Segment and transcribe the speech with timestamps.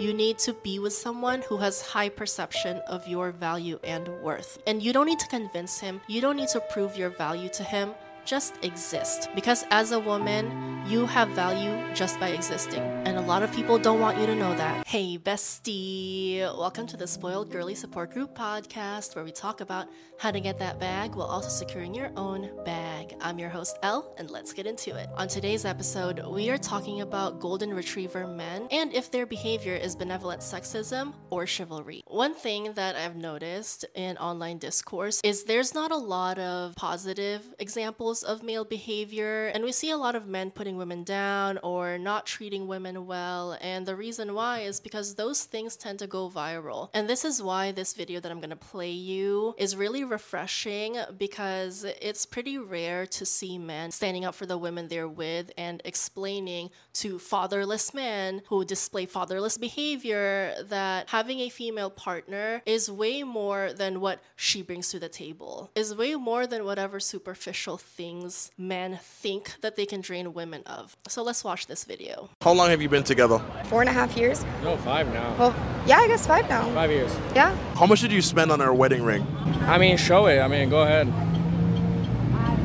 [0.00, 4.56] You need to be with someone who has high perception of your value and worth.
[4.66, 7.62] And you don't need to convince him, you don't need to prove your value to
[7.62, 7.92] him.
[8.24, 9.28] Just exist.
[9.34, 12.82] Because as a woman, you have value just by existing.
[13.04, 14.86] And a lot of people don't want you to know that.
[14.86, 16.40] Hey, bestie.
[16.40, 20.58] Welcome to the Spoiled Girlie Support Group podcast, where we talk about how to get
[20.58, 23.14] that bag while also securing your own bag.
[23.20, 25.08] I'm your host, Elle, and let's get into it.
[25.16, 29.94] On today's episode, we are talking about golden retriever men and if their behavior is
[29.96, 32.02] benevolent sexism or chivalry.
[32.06, 37.54] One thing that I've noticed in online discourse is there's not a lot of positive
[37.58, 41.98] examples of male behavior, and we see a lot of men putting women down or
[41.98, 43.56] not treating women well.
[43.60, 46.90] And the reason why is because those things tend to go viral.
[46.94, 51.84] And this is why this video that I'm gonna play you is really refreshing because
[52.00, 56.70] it's pretty rare to see men standing up for the women they're with and explaining
[56.94, 63.72] to fatherless men who display fatherless behavior that having a female partner is way more
[63.72, 68.98] than what she brings to the table, is way more than whatever superficial things men
[69.02, 70.96] think that they can drain women of.
[71.08, 72.28] So let's watch this video.
[72.42, 73.40] How long have you been together?
[73.64, 74.44] Four and a half years.
[74.62, 75.34] No, five now.
[75.38, 75.54] Well,
[75.86, 76.64] yeah, I guess five now.
[76.74, 77.14] Five years.
[77.34, 77.54] Yeah.
[77.74, 79.26] How much did you spend on her wedding ring?
[79.62, 80.40] I mean, show it.
[80.40, 81.08] I mean, go ahead.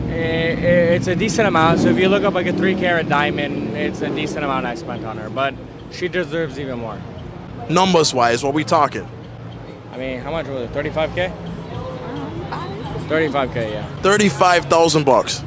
[0.09, 1.79] I- I- It's a decent amount.
[1.79, 4.75] So if you look up like a three carat diamond, it's a decent amount I
[4.75, 5.30] spent on her.
[5.30, 5.53] But
[5.91, 6.97] she deserves even more.
[7.69, 9.07] Numbers wise, what we talking?
[9.91, 10.73] I mean, how much was it?
[10.73, 11.31] 35k?
[13.09, 13.85] 35k, yeah.
[14.02, 15.43] 35,000 bucks.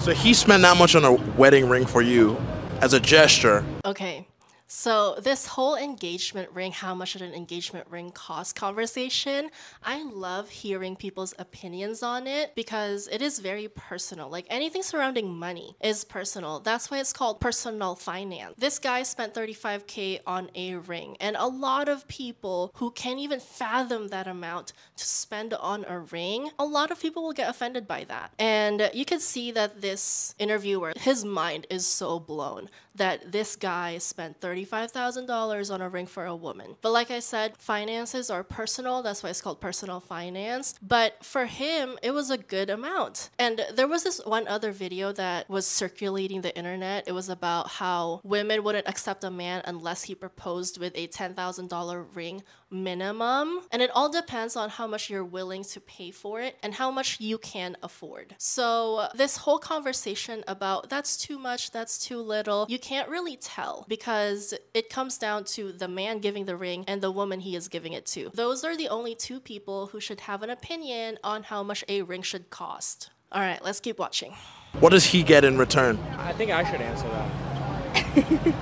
[0.00, 2.38] So he spent that much on a wedding ring for you
[2.80, 3.62] as a gesture.
[3.84, 4.26] Okay.
[4.72, 9.50] So, this whole engagement ring, how much should an engagement ring cost conversation,
[9.82, 14.28] I love hearing people's opinions on it because it is very personal.
[14.30, 16.60] Like anything surrounding money is personal.
[16.60, 18.54] That's why it's called personal finance.
[18.58, 23.40] This guy spent 35K on a ring, and a lot of people who can't even
[23.40, 27.88] fathom that amount to spend on a ring, a lot of people will get offended
[27.88, 28.32] by that.
[28.38, 33.98] And you can see that this interviewer, his mind is so blown that this guy
[33.98, 36.76] spent $35,000 on a ring for a woman.
[36.80, 39.02] But like I said, finances are personal.
[39.02, 40.74] That's why it's called personal finance.
[40.82, 43.30] But for him, it was a good amount.
[43.38, 47.06] And there was this one other video that was circulating the internet.
[47.06, 52.06] It was about how women wouldn't accept a man unless he proposed with a $10,000
[52.14, 53.60] ring minimum.
[53.72, 56.90] And it all depends on how much you're willing to pay for it and how
[56.90, 58.34] much you can afford.
[58.38, 63.84] So, this whole conversation about that's too much, that's too little, you can't really tell
[63.88, 67.68] because it comes down to the man giving the ring and the woman he is
[67.68, 68.30] giving it to.
[68.34, 72.02] Those are the only two people who should have an opinion on how much a
[72.02, 73.10] ring should cost.
[73.32, 74.34] All right, let's keep watching.
[74.80, 75.98] What does he get in return?
[76.18, 77.50] I think I should answer that.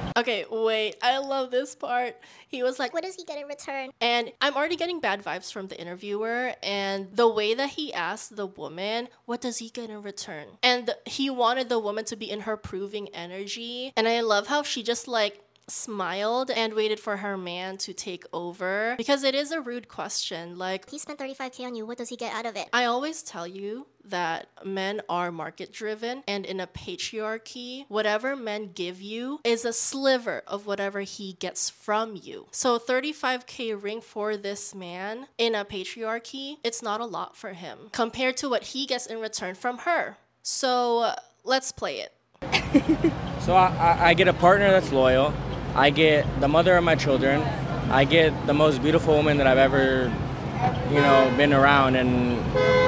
[0.18, 0.96] Okay, wait.
[1.00, 2.16] I love this part.
[2.48, 3.90] He was like, What does he get in return?
[4.00, 8.34] And I'm already getting bad vibes from the interviewer and the way that he asked
[8.34, 10.46] the woman, what does he get in return?
[10.60, 13.92] And he wanted the woman to be in her proving energy.
[13.96, 18.24] And I love how she just like smiled and waited for her man to take
[18.32, 20.58] over because it is a rude question.
[20.58, 21.86] Like, He spent 35k on you.
[21.86, 22.68] What does he get out of it?
[22.72, 28.70] I always tell you that men are market driven, and in a patriarchy, whatever men
[28.74, 32.46] give you is a sliver of whatever he gets from you.
[32.50, 37.90] So, 35k ring for this man in a patriarchy, it's not a lot for him
[37.92, 40.16] compared to what he gets in return from her.
[40.42, 42.14] So, uh, let's play it.
[43.48, 45.32] So I, I, I get a partner that's loyal.
[45.78, 47.40] I get the mother of my children.
[47.88, 50.12] I get the most beautiful woman that I've ever,
[50.90, 51.94] you know, been around.
[51.94, 52.36] And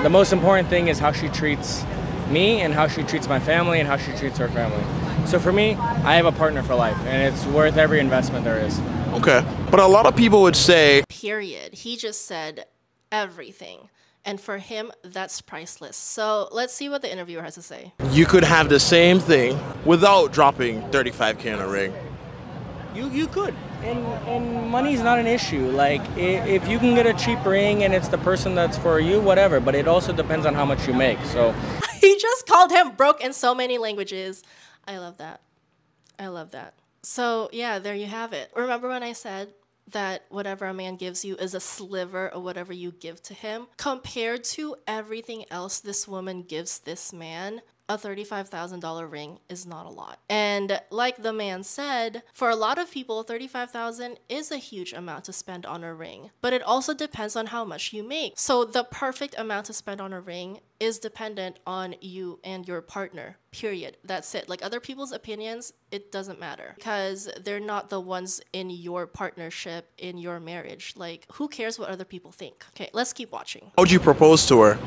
[0.05, 1.85] the most important thing is how she treats
[2.31, 4.83] me and how she treats my family and how she treats her family.
[5.29, 8.59] So for me, I have a partner for life, and it's worth every investment there
[8.59, 8.81] is.
[9.13, 9.45] Okay.
[9.71, 11.75] But a lot of people would say, period.
[11.75, 12.65] He just said
[13.13, 13.89] everything.
[14.25, 15.97] And for him, that's priceless.
[15.97, 17.93] So let's see what the interviewer has to say.
[18.11, 21.95] you could have the same thing without dropping 35k on a ring.
[22.95, 23.99] You you could, and
[24.29, 25.71] and money's not an issue.
[25.71, 29.21] Like if you can get a cheap ring and it's the person that's for you,
[29.21, 29.61] whatever.
[29.61, 31.19] But it also depends on how much you make.
[31.27, 31.53] So
[32.01, 34.43] he just called him broke in so many languages.
[34.87, 35.41] I love that.
[36.19, 36.75] I love that.
[37.03, 38.53] So, yeah, there you have it.
[38.55, 39.49] Remember when I said
[39.89, 43.67] that whatever a man gives you is a sliver of whatever you give to him
[43.77, 47.61] compared to everything else this woman gives this man
[47.91, 50.21] a $35,000 ring is not a lot.
[50.29, 55.25] And like the man said, for a lot of people 35,000 is a huge amount
[55.25, 58.35] to spend on a ring, but it also depends on how much you make.
[58.37, 62.81] So the perfect amount to spend on a ring is dependent on you and your
[62.81, 63.37] partner.
[63.51, 63.97] Period.
[64.05, 64.49] That's it.
[64.49, 69.91] Like other people's opinions, it doesn't matter because they're not the ones in your partnership
[69.99, 70.95] in your marriage.
[70.97, 72.65] Like who cares what other people think?
[72.71, 73.73] Okay, let's keep watching.
[73.77, 74.79] How'd you propose to her?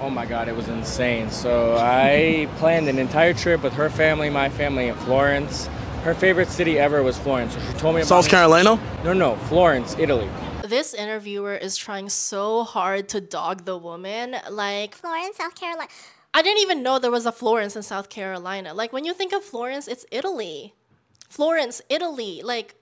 [0.00, 1.30] Oh my God, it was insane.
[1.30, 5.68] So I planned an entire trip with her family, my family in Florence.
[6.04, 7.54] Her favorite city ever was Florence.
[7.54, 8.28] So she told me about South.
[8.28, 8.78] Carolina?
[9.02, 10.28] No, no, Florence, Italy.
[10.64, 14.36] This interviewer is trying so hard to dog the woman.
[14.48, 15.90] Like, Florence, South Carolina.
[16.32, 18.74] I didn't even know there was a Florence in South Carolina.
[18.74, 20.74] Like, when you think of Florence, it's Italy.
[21.28, 22.42] Florence, Italy.
[22.44, 22.76] Like,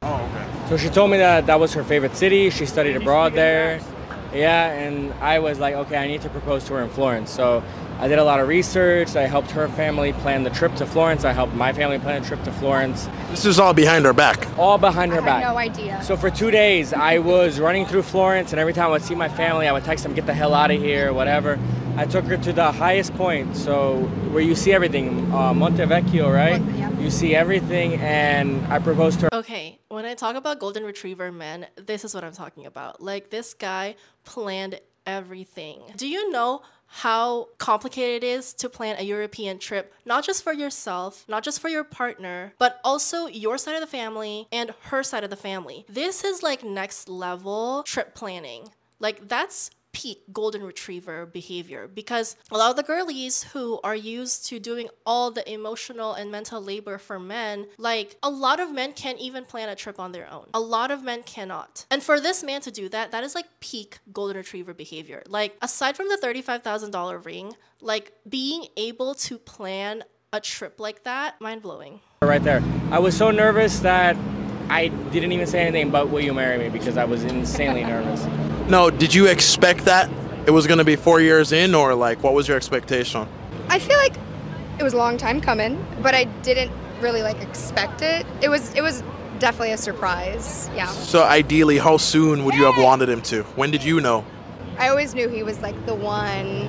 [0.00, 0.68] oh, okay.
[0.70, 2.48] So she told me that that was her favorite city.
[2.48, 3.80] She studied abroad there.
[4.32, 7.30] Yeah, and I was like, okay, I need to propose to her in Florence.
[7.30, 7.62] So
[8.00, 9.16] I did a lot of research.
[9.16, 11.24] I helped her family plan the trip to Florence.
[11.24, 13.08] I helped my family plan a trip to Florence.
[13.30, 14.46] This is all behind her back.
[14.56, 15.42] All behind her I back.
[15.42, 16.00] no idea.
[16.04, 19.16] So for two days, I was running through Florence, and every time I would see
[19.16, 21.58] my family, I would text them, "Get the hell out of here," whatever.
[21.96, 23.96] I took her to the highest point, so
[24.30, 26.60] where you see everything, uh, Monte Vecchio, right?
[26.60, 27.00] Mon- yeah.
[27.00, 29.34] You see everything, and I proposed to her.
[29.38, 33.00] okay, when I talk about golden retriever men, this is what I'm talking about.
[33.02, 35.80] Like, this guy planned everything.
[35.96, 40.52] Do you know how complicated it is to plan a European trip, not just for
[40.52, 45.02] yourself, not just for your partner, but also your side of the family and her
[45.02, 45.84] side of the family?
[45.88, 48.70] This is like next level trip planning.
[49.00, 54.46] Like, that's peak golden retriever behavior because a lot of the girlies who are used
[54.46, 58.92] to doing all the emotional and mental labor for men, like a lot of men
[58.92, 60.46] can't even plan a trip on their own.
[60.54, 61.86] A lot of men cannot.
[61.90, 65.22] And for this man to do that, that is like peak golden retriever behavior.
[65.28, 71.40] Like aside from the $35,000 ring, like being able to plan a trip like that,
[71.40, 72.00] mind blowing.
[72.22, 72.62] right there.
[72.90, 74.16] I was so nervous that
[74.68, 78.26] I didn't even say anything but "Will you marry me?" because I was insanely nervous.
[78.68, 80.10] No, did you expect that
[80.46, 83.26] it was going to be four years in, or like what was your expectation?
[83.68, 84.14] I feel like
[84.78, 86.70] it was a long time coming, but I didn't
[87.00, 88.26] really like expect it.
[88.42, 89.02] It was it was
[89.38, 90.68] definitely a surprise.
[90.74, 90.86] Yeah.
[90.86, 93.42] So ideally, how soon would you have wanted him to?
[93.56, 94.24] When did you know?
[94.78, 96.66] I always knew he was like the one.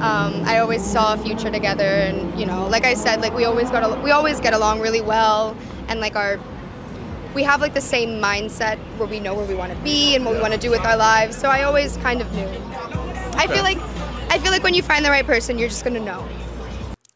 [0.00, 3.46] Um, I always saw a future together, and you know, like I said, like we
[3.46, 5.56] always got al- we always get along really well,
[5.88, 6.38] and like our
[7.34, 10.24] we have like the same mindset where we know where we want to be and
[10.24, 11.36] what we want to do with our lives.
[11.36, 12.48] So I always kind of knew.
[13.34, 13.78] I feel like
[14.30, 16.26] I feel like when you find the right person, you're just gonna know.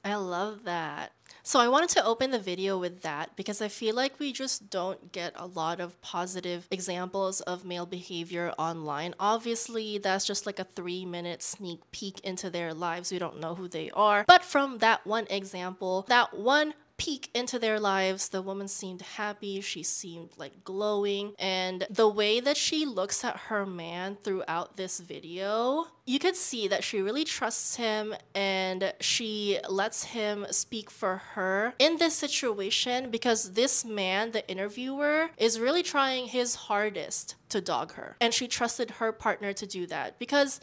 [0.05, 1.13] I love that.
[1.47, 4.71] So I wanted to open the video with that because I feel like we just
[4.71, 9.15] don't get a lot of positive examples of male behavior online.
[9.21, 13.13] Obviously, that's just like a 3-minute sneak peek into their lives.
[13.13, 14.25] We don't know who they are.
[14.27, 19.61] But from that one example, that one peek into their lives, the woman seemed happy,
[19.61, 25.01] she seemed like glowing, and the way that she looks at her man throughout this
[25.01, 31.17] video, you could see that she really trusts him and she lets him speak for
[31.35, 37.61] her in this situation because this man, the interviewer, is really trying his hardest to
[37.61, 38.17] dog her.
[38.21, 40.61] And she trusted her partner to do that because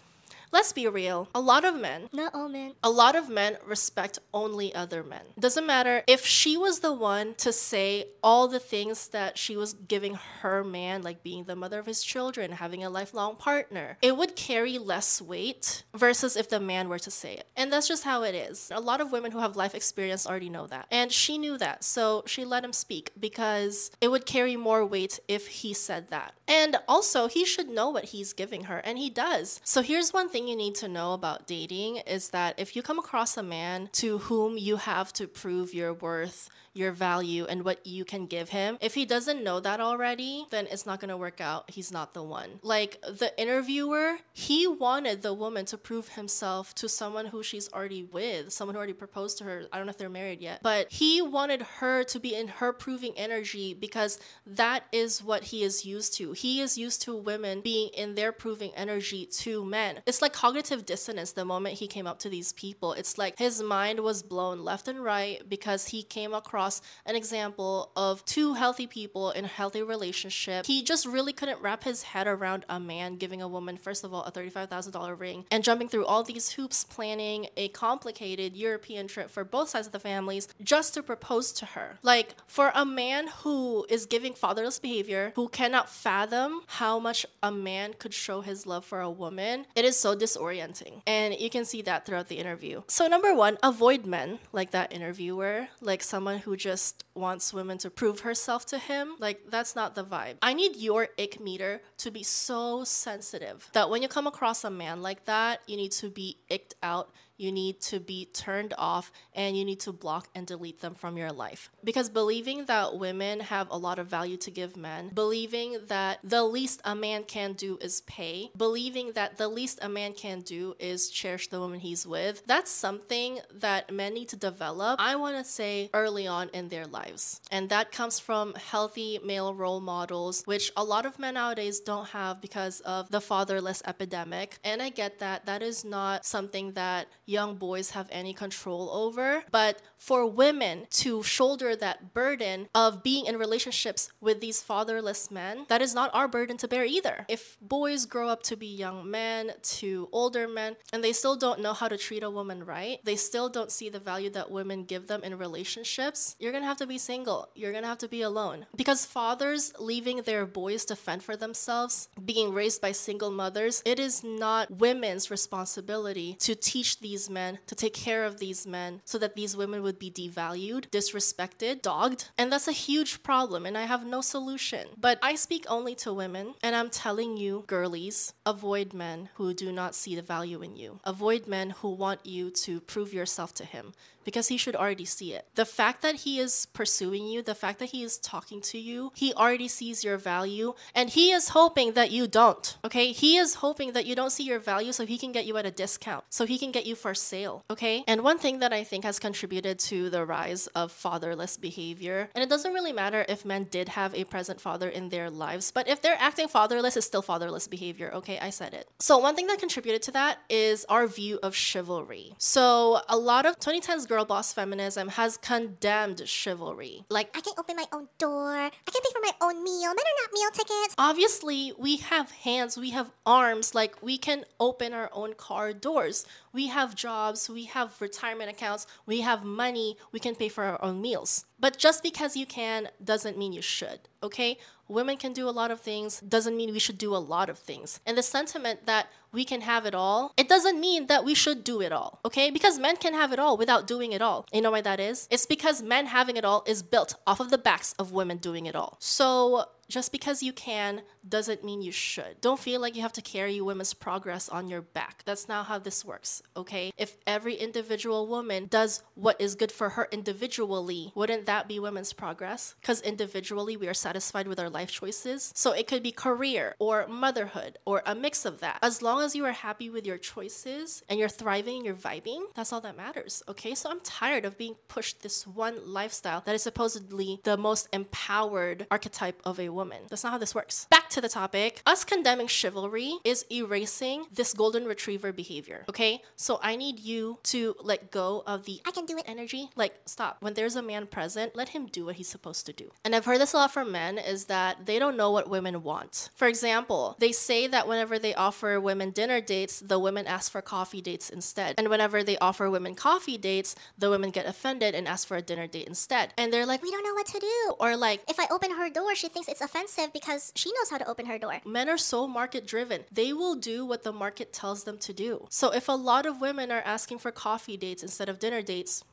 [0.51, 2.73] let's be real, a lot of men Not all men.
[2.83, 5.21] a lot of men respect only other men.
[5.39, 9.73] Doesn't matter if she was the one to say all the things that she was
[9.73, 14.17] giving her man, like being the mother of his children, having a lifelong partner, it
[14.17, 17.47] would carry less weight versus if the man were to say it.
[17.55, 18.71] And that's just how it is.
[18.73, 20.87] A lot of women who have life experience already know that.
[20.91, 21.83] And she knew that.
[21.83, 26.33] So she let him speak because it would carry more weight if he said that.
[26.47, 29.61] And also, he should know what he's giving her, and he does.
[29.63, 32.97] So here's one thing you need to know about dating is that if you come
[32.97, 37.85] across a man to whom you have to prove your worth, your value, and what
[37.85, 41.41] you can give him, if he doesn't know that already, then it's not gonna work
[41.41, 41.69] out.
[41.69, 42.59] He's not the one.
[42.63, 48.03] Like the interviewer, he wanted the woman to prove himself to someone who she's already
[48.03, 49.63] with, someone who already proposed to her.
[49.71, 52.73] I don't know if they're married yet, but he wanted her to be in her
[52.73, 54.17] proving energy because
[54.47, 56.31] that is what he is used to.
[56.31, 59.99] He is used to women being in their proving energy to men.
[60.07, 62.93] It's like like cognitive dissonance the moment he came up to these people.
[62.93, 67.91] It's like his mind was blown left and right because he came across an example
[67.95, 70.65] of two healthy people in a healthy relationship.
[70.65, 74.13] He just really couldn't wrap his head around a man giving a woman, first of
[74.13, 79.29] all, a $35,000 ring and jumping through all these hoops, planning a complicated European trip
[79.29, 81.97] for both sides of the families just to propose to her.
[82.01, 87.51] Like, for a man who is giving fatherless behavior, who cannot fathom how much a
[87.51, 91.01] man could show his love for a woman, it is so disorienting.
[91.07, 92.83] And you can see that throughout the interview.
[92.87, 97.89] So, number one, avoid men like that interviewer, like someone who just wants women to
[97.89, 99.15] prove herself to him.
[99.19, 100.35] Like, that's not the vibe.
[100.41, 104.69] I need your ick meter to be so sensitive that when you come across a
[104.69, 109.11] man like that, you need to be icked out you need to be turned off
[109.33, 111.71] and you need to block and delete them from your life.
[111.83, 116.43] Because believing that women have a lot of value to give men, believing that the
[116.43, 120.75] least a man can do is pay, believing that the least a man can do
[120.79, 125.35] is cherish the woman he's with, that's something that men need to develop, I want
[125.37, 127.41] to say, early on in their lives.
[127.51, 132.07] And that comes from healthy male role models, which a lot of men nowadays don't
[132.09, 134.59] have because of the fatherless epidemic.
[134.63, 135.45] And I get that.
[135.45, 139.43] That is not something that young boys have any control over.
[139.51, 145.63] But for women to shoulder that burden of being in relationships with these fatherless men,
[145.69, 147.23] that is not our burden to bear either.
[147.29, 151.61] If boys grow up to be young men, to older men, and they still don't
[151.61, 154.85] know how to treat a woman right, they still don't see the value that women
[154.85, 157.49] give them in relationships, you're gonna have to be single.
[157.53, 158.65] You're gonna have to be alone.
[158.75, 163.99] Because fathers leaving their boys to fend for themselves, being raised by single mothers, it
[163.99, 169.19] is not women's responsibility to teach these men, to take care of these men, so
[169.19, 172.29] that these women would be devalued, disrespected, dogged.
[172.37, 174.87] And that's a huge problem, and I have no solution.
[174.99, 179.71] But I speak only to women, and I'm telling you, girlies, avoid men who do
[179.71, 180.99] not see the value in you.
[181.03, 185.33] Avoid men who want you to prove yourself to him because he should already see
[185.33, 185.45] it.
[185.55, 189.11] The fact that he is pursuing you, the fact that he is talking to you,
[189.15, 192.77] he already sees your value and he is hoping that you don't.
[192.83, 193.11] Okay?
[193.11, 195.65] He is hoping that you don't see your value so he can get you at
[195.65, 197.63] a discount, so he can get you for sale.
[197.69, 198.03] Okay?
[198.07, 202.43] And one thing that I think has contributed to the rise of fatherless behavior, and
[202.43, 205.87] it doesn't really matter if men did have a present father in their lives, but
[205.87, 208.11] if they're acting fatherless, it's still fatherless behavior.
[208.13, 208.39] Okay?
[208.39, 208.87] I said it.
[208.99, 212.35] So, one thing that contributed to that is our view of chivalry.
[212.37, 217.05] So, a lot of 2010s girl boss feminism has condemned chivalry.
[217.09, 218.51] Like, I can open my own door.
[218.57, 219.87] I can pay for my own meal.
[219.87, 220.95] Men are not meal tickets.
[220.97, 226.25] Obviously, we have hands, we have arms, like we can open our own car doors.
[226.51, 230.83] We have jobs, we have retirement accounts, we have money, we can pay for our
[230.83, 231.45] own meals.
[231.57, 234.57] But just because you can doesn't mean you should, okay?
[234.91, 237.57] Women can do a lot of things, doesn't mean we should do a lot of
[237.57, 238.01] things.
[238.05, 241.63] And the sentiment that we can have it all, it doesn't mean that we should
[241.63, 242.51] do it all, okay?
[242.51, 244.45] Because men can have it all without doing it all.
[244.51, 245.29] You know why that is?
[245.31, 248.65] It's because men having it all is built off of the backs of women doing
[248.65, 248.97] it all.
[248.99, 252.41] So just because you can doesn't mean you should.
[252.41, 255.23] Don't feel like you have to carry women's progress on your back.
[255.25, 256.91] That's not how this works, okay?
[256.97, 262.13] If every individual woman does what is good for her individually, wouldn't that be women's
[262.13, 262.75] progress?
[262.81, 265.51] Because individually we are satisfied with our life choices.
[265.55, 268.79] So it could be career or motherhood or a mix of that.
[268.81, 272.43] As long as you are happy with your choices and you're thriving and you're vibing,
[272.55, 273.75] that's all that matters, okay?
[273.75, 278.87] So I'm tired of being pushed this one lifestyle that is supposedly the most empowered
[278.89, 280.03] archetype of a woman.
[280.09, 280.87] That's not how this works.
[280.89, 281.81] Back to the topic.
[281.85, 286.21] Us condemning chivalry is erasing this golden retriever behavior, okay?
[286.35, 289.23] So I need you to let go of the I can do it.
[289.27, 289.69] energy.
[289.75, 290.37] Like, stop.
[290.39, 292.91] When there's a man present, let him do what he's supposed to do.
[293.05, 295.83] And I've heard this a lot from men is that they don't know what women
[295.83, 296.29] want.
[296.35, 300.61] For example, they say that whenever they offer women dinner dates, the women ask for
[300.61, 301.75] coffee dates instead.
[301.77, 305.41] And whenever they offer women coffee dates, the women get offended and ask for a
[305.41, 306.33] dinner date instead.
[306.37, 307.73] And they're like, We don't know what to do.
[307.79, 310.97] or like, If I open her door, she thinks it's offensive because she knows how
[310.97, 311.59] to open her door.
[311.65, 313.03] Men are so market driven.
[313.11, 315.47] They will do what the market tells them to do.
[315.49, 319.03] So if a lot of women are asking for coffee dates instead of dinner dates,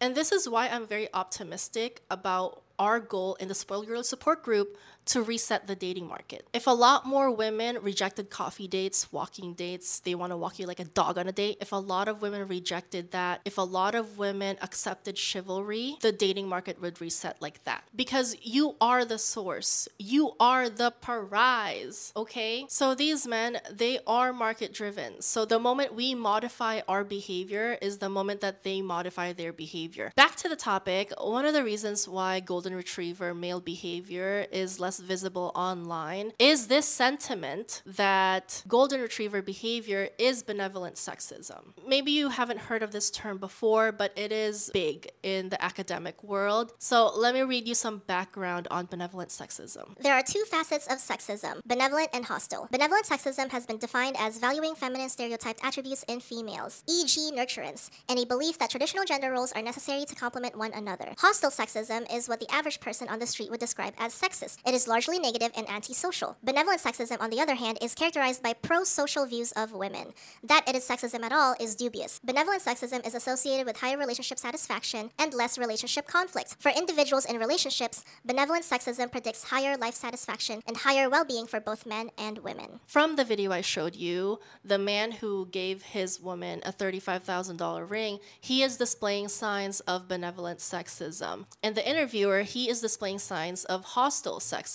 [0.00, 4.42] and this is why I'm very optimistic about our goal in the Spoiled Girl support
[4.42, 4.76] group
[5.08, 6.46] to reset the dating market.
[6.52, 10.66] If a lot more women rejected coffee dates, walking dates, they want to walk you
[10.66, 13.62] like a dog on a date, if a lot of women rejected that, if a
[13.62, 17.84] lot of women accepted chivalry, the dating market would reset like that.
[17.96, 22.66] Because you are the source, you are the prize, okay?
[22.68, 25.20] So these men, they are market driven.
[25.22, 30.12] So the moment we modify our behavior is the moment that they modify their behavior.
[30.16, 34.97] Back to the topic, one of the reasons why golden retriever male behavior is less
[34.98, 41.72] becomes visible online is this sentiment that golden retriever behavior is benevolent sexism.
[41.86, 46.22] Maybe you haven't heard of this term before, but it is big in the academic
[46.22, 46.72] world.
[46.78, 49.96] So let me read you some background on benevolent sexism.
[50.00, 52.68] There are two facets of sexism benevolent and hostile.
[52.70, 58.18] Benevolent sexism has been defined as valuing feminine stereotyped attributes in females, e.g., nurturance, and
[58.18, 61.14] a belief that traditional gender roles are necessary to complement one another.
[61.18, 64.58] Hostile sexism is what the average person on the street would describe as sexist.
[64.66, 66.36] It is largely negative and antisocial.
[66.42, 70.14] Benevolent sexism, on the other hand, is characterized by pro social views of women.
[70.42, 72.18] That it is sexism at all is dubious.
[72.24, 76.56] Benevolent sexism is associated with higher relationship satisfaction and less relationship conflict.
[76.58, 81.60] For individuals in relationships, benevolent sexism predicts higher life satisfaction and higher well being for
[81.60, 82.80] both men and women.
[82.86, 88.18] From the video I showed you, the man who gave his woman a $35,000 ring,
[88.40, 91.46] he is displaying signs of benevolent sexism.
[91.62, 94.67] And the interviewer, he is displaying signs of hostile sexism.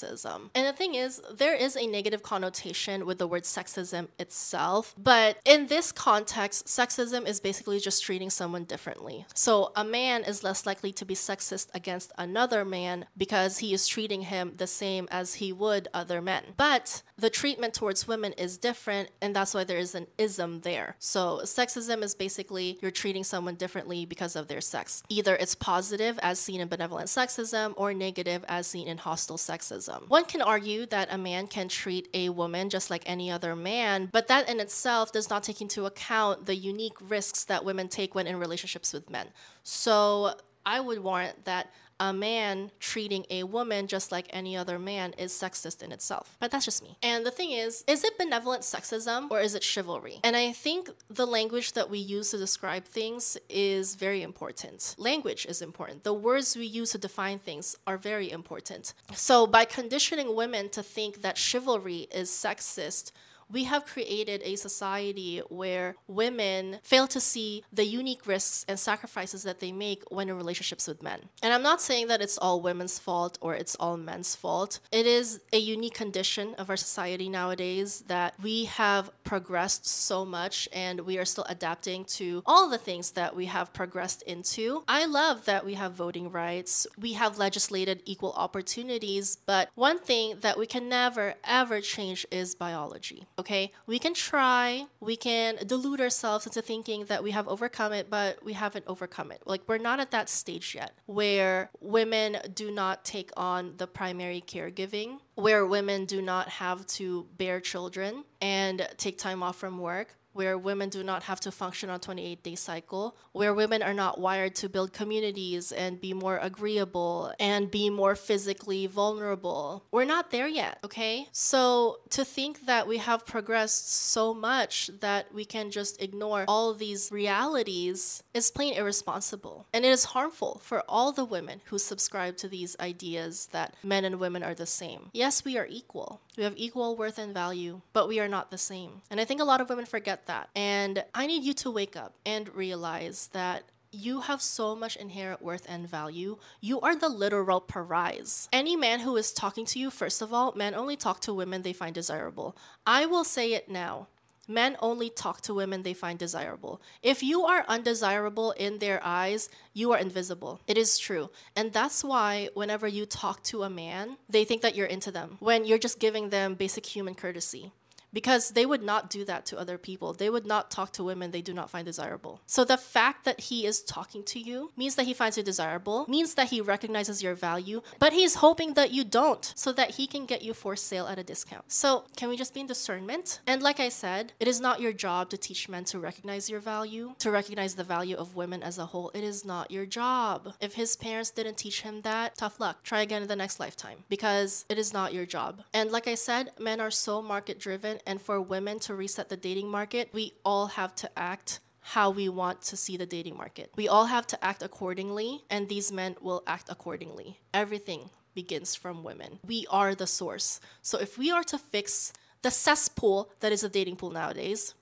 [0.56, 5.38] And the thing is, there is a negative connotation with the word sexism itself, but
[5.46, 9.26] in this context, sexism is basically just treating someone differently.
[9.34, 13.88] So a man is less likely to be sexist against another man because he is
[13.88, 16.44] treating him the same as he would other men.
[16.58, 20.96] But the treatment towards women is different, and that's why there is an ism there.
[21.00, 25.04] So sexism is basically you're treating someone differently because of their sex.
[25.10, 29.83] Either it's positive, as seen in benevolent sexism, or negative, as seen in hostile sexism.
[30.08, 34.10] One can argue that a man can treat a woman just like any other man,
[34.12, 38.16] but that in itself does not take into account the unique risks that women take
[38.16, 39.28] when in relationships with men.
[39.64, 40.36] So
[40.66, 45.32] I would warrant that a man treating a woman just like any other man is
[45.32, 46.38] sexist in itself.
[46.40, 46.98] But that's just me.
[47.02, 50.20] And the thing is, is it benevolent sexism or is it chivalry?
[50.24, 54.96] And I think the language that we use to describe things is very important.
[54.98, 56.04] Language is important.
[56.04, 58.94] The words we use to define things are very important.
[59.14, 63.12] So by conditioning women to think that chivalry is sexist,
[63.50, 69.44] we have created a society where women fail to see the unique risks and sacrifices
[69.44, 71.20] that they make when in relationships with men.
[71.42, 74.80] And I'm not saying that it's all women's fault or it's all men's fault.
[74.92, 80.68] It is a unique condition of our society nowadays that we have progressed so much
[80.74, 84.84] and we are still adapting to all the things that we have progressed into.
[84.88, 90.36] I love that we have voting rights, we have legislated equal opportunities, but one thing
[90.42, 93.72] that we can never ever change is biology okay?
[93.88, 98.44] We can try, we can delude ourselves into thinking that we have overcome it, but
[98.44, 99.42] we haven't overcome it.
[99.46, 104.44] Like, we're not at that stage yet where women do not take on the primary
[104.46, 110.16] caregiving, where women do not have to bear children and take time off from work
[110.34, 114.20] where women do not have to function on 28 day cycle where women are not
[114.20, 119.84] wired to build communities and be more agreeable and be more physically vulnerable.
[119.92, 121.28] We're not there yet okay?
[121.32, 126.74] So to think that we have progressed so much that we can just ignore all
[126.74, 129.68] these realities is plain irresponsible.
[129.74, 134.06] And it is harmful for all the women who subscribe to these ideas that men
[134.06, 135.10] and women are the same.
[135.14, 136.22] Yes we are equal.
[136.38, 139.02] We have equal worth and value but we are not the same.
[139.10, 140.50] And i think a lot of women forget that.
[140.56, 145.42] And I need you to wake up and realize that you have so much inherent
[145.42, 146.38] worth and value.
[146.60, 148.50] You are the literal prize.
[148.52, 151.62] Any man who is talking to you, first of all, men only talk to women
[151.62, 152.58] they find desirable.
[152.88, 154.08] I will say it now.
[154.46, 156.82] Men only talk to women they find desirable.
[157.02, 160.60] If you are undesirable in their eyes, you are invisible.
[160.68, 161.30] It is true.
[161.56, 165.38] And that's why whenever you talk to a man, they think that you're into them
[165.40, 167.72] when you're just giving them basic human courtesy
[168.14, 170.14] because they would not do that to other people.
[170.14, 172.42] They would not talk to women they do not find desirable.
[172.46, 176.06] So the fact that he is talking to you means that he finds you desirable,
[176.08, 180.08] means that he recognizes your value, but he's hoping that you don't so that he
[180.08, 181.72] can get you for sale at a discount.
[181.72, 183.40] So can we just be in discernment?
[183.48, 186.60] And like I said, it is not your job to teach men to recognize your
[186.60, 189.12] value, to recognize the value of women as a whole.
[189.14, 190.54] It is not your job.
[190.62, 192.84] If his parents didn't teach him that, tough luck.
[192.84, 195.64] Try again in the next lifetime because it is not your job.
[195.74, 199.38] And like I said, men are so market driven and for women to reset the
[199.38, 203.72] dating market, we all have to act how we want to see the dating market.
[203.76, 207.40] We all have to act accordingly, and these men will act accordingly.
[207.54, 209.40] Everything begins from women.
[209.46, 210.60] We are the source.
[210.82, 214.74] So if we are to fix the cesspool that is a dating pool nowadays,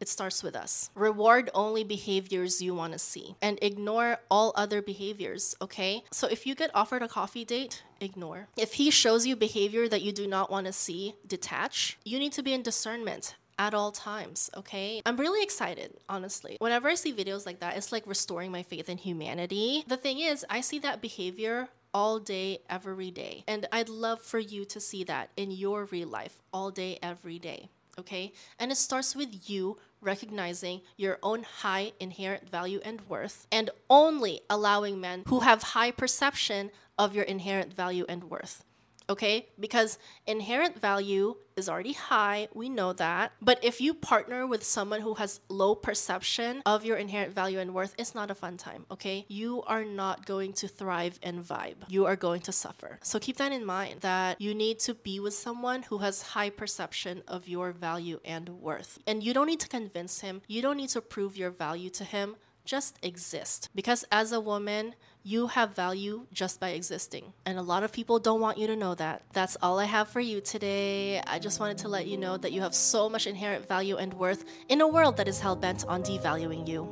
[0.00, 0.90] it starts with us.
[0.94, 6.04] Reward only behaviors you want to see and ignore all other behaviors, okay?
[6.10, 8.48] So if you get offered a coffee date, ignore.
[8.56, 11.98] If he shows you behavior that you do not want to see, detach.
[12.04, 15.00] You need to be in discernment at all times, okay?
[15.06, 16.56] I'm really excited, honestly.
[16.58, 19.84] Whenever I see videos like that, it's like restoring my faith in humanity.
[19.86, 23.44] The thing is, I see that behavior all day, every day.
[23.46, 27.38] And I'd love for you to see that in your real life, all day, every
[27.38, 27.68] day.
[27.98, 28.32] Okay?
[28.58, 34.40] And it starts with you recognizing your own high inherent value and worth and only
[34.50, 38.64] allowing men who have high perception of your inherent value and worth
[39.08, 39.48] okay?
[39.58, 43.32] Because inherent value is already high, we know that.
[43.40, 47.74] But if you partner with someone who has low perception of your inherent value and
[47.74, 49.24] worth, it's not a fun time, okay?
[49.28, 51.76] You are not going to thrive and vibe.
[51.88, 52.98] You are going to suffer.
[53.02, 56.50] So keep that in mind that you need to be with someone who has high
[56.50, 58.98] perception of your value and worth.
[59.06, 62.04] And you don't need to convince him, you don't need to prove your value to
[62.04, 63.68] him just exist.
[63.74, 67.32] Because as a woman, you have value just by existing.
[67.46, 69.22] And a lot of people don't want you to know that.
[69.32, 71.20] That's all I have for you today.
[71.26, 74.12] I just wanted to let you know that you have so much inherent value and
[74.14, 76.88] worth in a world that is hell bent on devaluing you.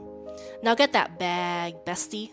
[0.62, 2.32] Now get that bag, bestie.